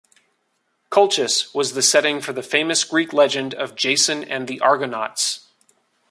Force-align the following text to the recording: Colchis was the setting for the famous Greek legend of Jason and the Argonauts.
Colchis 0.89 1.53
was 1.53 1.73
the 1.73 1.83
setting 1.83 2.21
for 2.21 2.33
the 2.33 2.41
famous 2.41 2.83
Greek 2.83 3.13
legend 3.13 3.53
of 3.53 3.75
Jason 3.75 4.23
and 4.23 4.47
the 4.47 4.59
Argonauts. 4.59 5.45